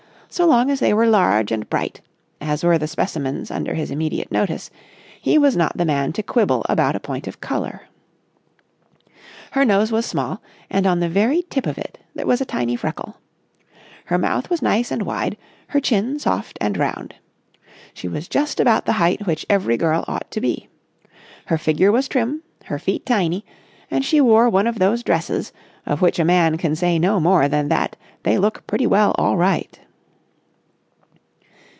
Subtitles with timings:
[0.33, 1.99] So long as they were large and bright,
[2.39, 4.71] as were the specimens under his immediate notice,
[5.19, 7.81] he was not the man to quibble about a point of colour.
[9.51, 12.77] Her nose was small, and on the very tip of it there was a tiny
[12.77, 13.17] freckle.
[14.05, 15.35] Her mouth was nice and wide,
[15.67, 17.15] her chin soft and round.
[17.93, 20.69] She was just about the height which every girl ought to be.
[21.47, 23.43] Her figure was trim, her feet tiny,
[23.91, 25.51] and she wore one of those dresses
[25.85, 29.35] of which a man can say no more than that they look pretty well all
[29.35, 29.77] right.